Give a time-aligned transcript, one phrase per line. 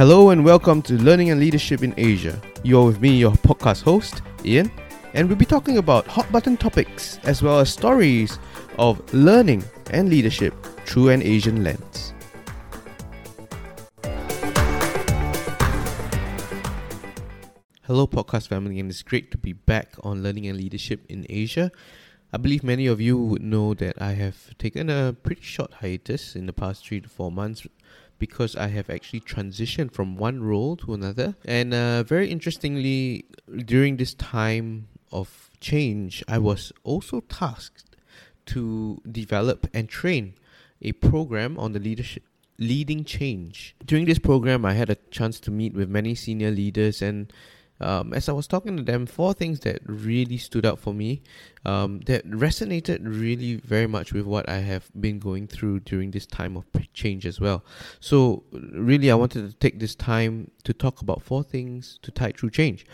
[0.00, 2.40] Hello and welcome to Learning and Leadership in Asia.
[2.62, 4.72] You're with me, your podcast host, Ian,
[5.12, 8.38] and we'll be talking about hot button topics as well as stories
[8.78, 10.54] of learning and leadership
[10.86, 12.14] through an Asian lens.
[17.82, 21.70] Hello, podcast family, and it's great to be back on Learning and Leadership in Asia.
[22.32, 26.36] I believe many of you would know that I have taken a pretty short hiatus
[26.36, 27.66] in the past three to four months
[28.20, 31.34] because I have actually transitioned from one role to another.
[31.44, 33.24] And uh, very interestingly,
[33.64, 37.96] during this time of change, I was also tasked
[38.46, 40.34] to develop and train
[40.82, 42.22] a program on the leadership
[42.58, 43.74] leading change.
[43.84, 47.32] During this program, I had a chance to meet with many senior leaders and
[47.80, 51.22] um, as I was talking to them, four things that really stood out for me
[51.64, 56.26] um, that resonated really very much with what I have been going through during this
[56.26, 57.64] time of change as well.
[57.98, 62.36] So, really, I wanted to take this time to talk about four things to tide
[62.36, 62.84] through change.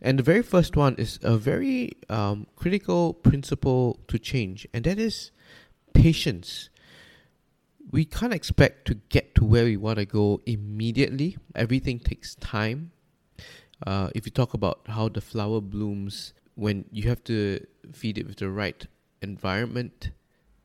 [0.00, 4.98] And the very first one is a very um, critical principle to change, and that
[4.98, 5.32] is
[5.94, 6.70] patience.
[7.90, 11.38] We can't expect to get to where we want to go immediately.
[11.54, 12.92] Everything takes time
[13.86, 18.26] uh, if you talk about how the flower blooms when you have to feed it
[18.26, 18.86] with the right
[19.22, 20.10] environment,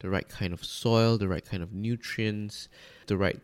[0.00, 2.68] the right kind of soil, the right kind of nutrients,
[3.06, 3.40] the right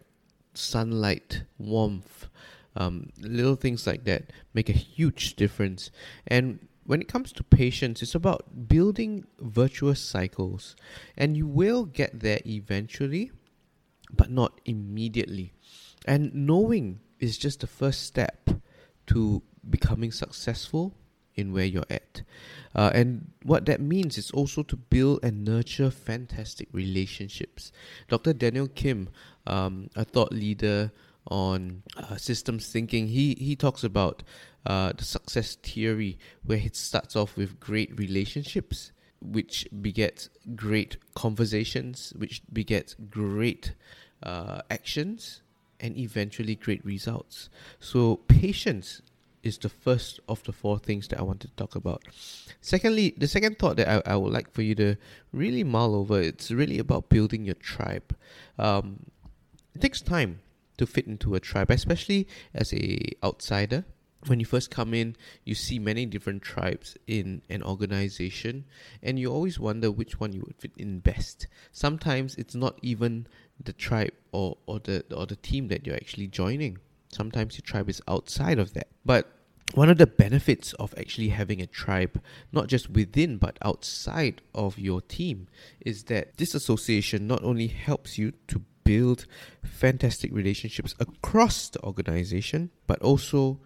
[0.54, 2.28] sunlight, warmth,
[2.76, 5.90] um, little things like that make a huge difference.
[6.26, 10.76] And when it comes to patience, it's about building virtuous cycles.
[11.16, 13.32] And you will get there eventually,
[14.12, 15.52] but not immediately.
[16.06, 18.48] And knowing is just the first step
[19.08, 20.94] to becoming successful
[21.34, 22.22] in where you're at.
[22.74, 27.72] Uh, and what that means is also to build and nurture fantastic relationships.
[28.08, 28.32] Dr.
[28.32, 29.08] Daniel Kim,
[29.46, 30.92] um, a thought leader
[31.26, 34.22] on uh, systems thinking, he, he talks about
[34.66, 42.12] uh, the success theory where it starts off with great relationships, which begets great conversations,
[42.16, 43.74] which begets great
[44.22, 45.42] uh, actions,
[45.80, 47.48] and eventually great results.
[47.78, 49.00] So, patience
[49.42, 52.04] is the first of the four things that I want to talk about.
[52.60, 54.96] Secondly, the second thought that I, I would like for you to
[55.32, 58.16] really mull over, it's really about building your tribe.
[58.58, 59.06] Um,
[59.74, 60.40] it takes time
[60.78, 63.84] to fit into a tribe, especially as a outsider.
[64.26, 68.66] When you first come in, you see many different tribes in an organization,
[69.02, 71.46] and you always wonder which one you would fit in best.
[71.72, 73.26] Sometimes it's not even
[73.58, 76.78] the tribe or, or the or the team that you're actually joining
[77.12, 78.88] Sometimes your tribe is outside of that.
[79.04, 79.30] But
[79.74, 82.20] one of the benefits of actually having a tribe,
[82.52, 85.48] not just within but outside of your team,
[85.80, 89.26] is that this association not only helps you to build
[89.62, 93.60] fantastic relationships across the organization, but also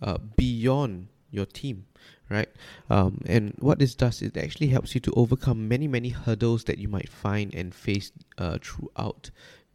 [0.00, 1.86] uh, beyond your team,
[2.30, 2.48] right?
[2.88, 6.64] Um, and what this does, is it actually helps you to overcome many, many hurdles
[6.64, 9.30] that you might find and face uh, throughout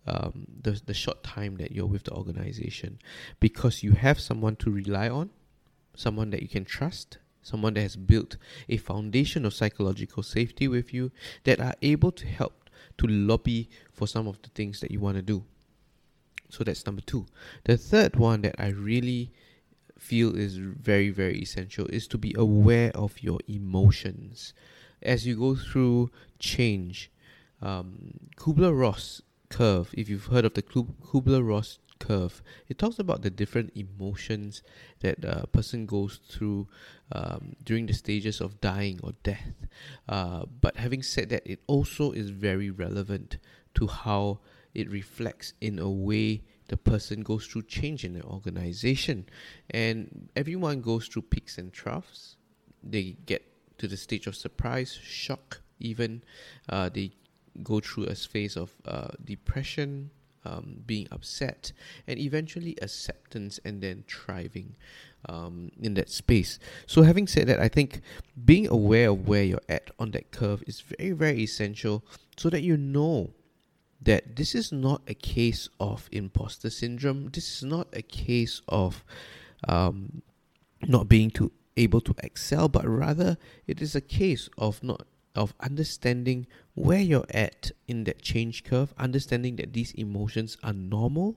[0.08, 3.00] um, the the short time that you're with the organization,
[3.40, 5.30] because you have someone to rely on,
[5.96, 8.38] someone that you can trust, someone that has built
[8.70, 11.12] a foundation of psychological safety with you,
[11.44, 15.16] that are able to help to lobby for some of the things that you want
[15.18, 15.44] to do.
[16.50, 17.26] So that's number two.
[17.64, 19.32] The third one that I really
[19.98, 24.54] feel is very very essential is to be aware of your emotions
[25.02, 27.12] as you go through change.
[27.62, 33.22] Um, Kubler Ross curve, if you've heard of the Kubler Ross curve, it talks about
[33.22, 34.62] the different emotions
[35.00, 36.68] that a person goes through
[37.12, 39.54] um, during the stages of dying or death.
[40.08, 43.38] Uh, but having said that, it also is very relevant
[43.76, 44.40] to how
[44.74, 49.26] it reflects in a way the person goes through change in the organization.
[49.70, 52.36] And everyone goes through peaks and troughs.
[52.84, 53.44] They get
[53.78, 56.24] to the stage of surprise, shock, even.
[56.68, 57.12] Uh, they
[57.64, 60.12] go through a phase of uh, depression,
[60.46, 61.72] um, being upset,
[62.08, 64.76] and eventually acceptance and then thriving
[65.28, 66.60] um, in that space.
[66.86, 68.02] So, having said that, I think
[68.46, 72.04] being aware of where you're at on that curve is very, very essential
[72.38, 73.32] so that you know
[74.02, 77.30] that this is not a case of imposter syndrome.
[77.32, 79.04] This is not a case of
[79.68, 80.22] um,
[80.88, 83.38] not being too able to excel, but rather
[83.68, 88.94] it is a case of not of understanding where you're at in that change curve,
[88.98, 91.36] understanding that these emotions are normal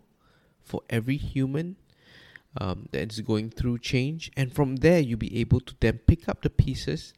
[0.60, 1.76] for every human
[2.60, 6.28] um, that is going through change, and from there you'll be able to then pick
[6.28, 7.12] up the pieces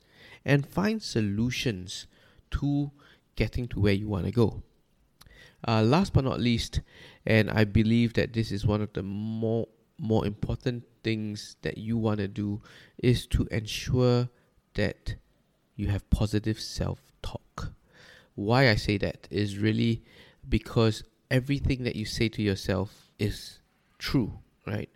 [0.44, 2.06] and find solutions
[2.50, 2.90] to
[3.36, 4.62] getting to where you want to go.
[5.66, 6.80] Uh, last but not least,
[7.26, 9.68] and I believe that this is one of the more
[9.98, 12.62] more important things that you want to do
[13.02, 14.30] is to ensure
[14.74, 15.14] that
[15.80, 17.72] you have positive self talk.
[18.34, 20.02] Why I say that is really
[20.48, 23.60] because everything that you say to yourself is
[23.98, 24.90] true, right?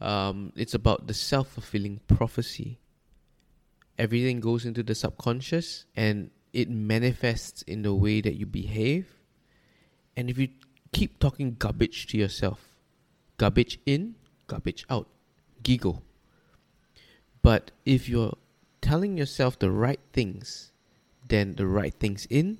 [0.00, 2.78] Um, it's about the self fulfilling prophecy.
[3.98, 9.06] Everything goes into the subconscious and it manifests in the way that you behave.
[10.16, 10.48] And if you
[10.92, 12.60] keep talking garbage to yourself,
[13.38, 14.16] garbage in,
[14.46, 15.08] garbage out,
[15.62, 16.02] giggle.
[17.42, 18.36] But if you're
[18.86, 20.70] telling yourself the right things,
[21.28, 22.58] then the right things in,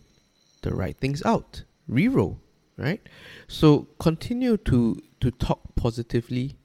[0.62, 1.62] the right things out.
[1.88, 2.38] Reroll,
[2.76, 3.00] right?
[3.46, 6.56] So continue to to talk positively,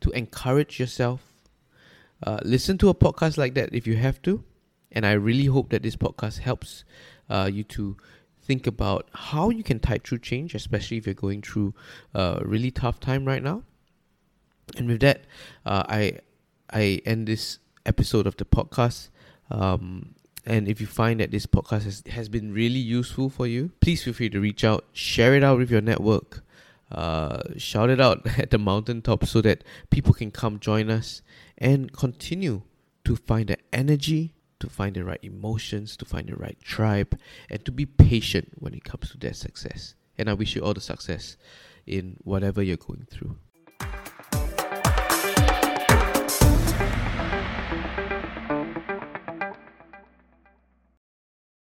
[0.00, 1.20] to encourage yourself.
[2.26, 4.42] Uh, listen to a podcast like that if you have to,
[4.90, 6.82] and I really hope that this podcast helps
[7.30, 7.96] uh, you to
[8.42, 11.74] think about how you can type through change, especially if you're going through
[12.14, 13.62] a really tough time right now.
[14.76, 15.20] And with that,
[15.64, 16.18] uh, I
[16.70, 19.08] I end this episode of the podcast.
[19.50, 23.72] Um, and if you find that this podcast has, has been really useful for you,
[23.80, 26.44] please feel free to reach out, share it out with your network,
[26.92, 31.22] uh, shout it out at the mountaintop so that people can come join us
[31.58, 32.62] and continue
[33.04, 37.18] to find the energy, to find the right emotions, to find the right tribe,
[37.50, 39.94] and to be patient when it comes to their success.
[40.18, 41.36] And I wish you all the success
[41.86, 43.36] in whatever you're going through.